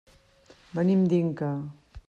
[0.79, 1.53] Venim d'Inca.